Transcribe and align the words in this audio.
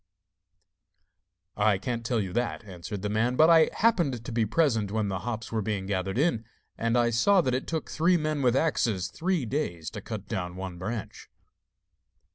'I 1.57 1.77
can't 1.77 2.03
tell 2.03 2.19
you 2.19 2.33
that,' 2.33 2.63
answered 2.63 3.03
the 3.03 3.07
man, 3.09 3.35
'but 3.35 3.51
I 3.51 3.69
happened 3.71 4.25
to 4.25 4.31
be 4.31 4.47
present 4.47 4.89
when 4.91 5.09
the 5.09 5.19
hops 5.19 5.51
were 5.51 5.61
being 5.61 5.85
gathered 5.85 6.17
in, 6.17 6.43
and 6.75 6.97
I 6.97 7.11
saw 7.11 7.39
that 7.41 7.53
it 7.53 7.67
took 7.67 7.87
three 7.91 8.17
men 8.17 8.41
with 8.41 8.55
axes 8.55 9.09
three 9.09 9.45
days 9.45 9.91
to 9.91 10.01
cut 10.01 10.25
down 10.27 10.55
one 10.55 10.79
branch. 10.79 11.29